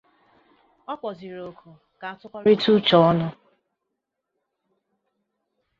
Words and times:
Ọ 0.91 0.93
kpọzịrị 0.99 1.39
òkù 1.51 1.69
ka 1.99 2.05
a 2.11 2.17
tụkọrịta 2.19 2.67
uche 2.75 2.95
ọnụ 3.09 3.27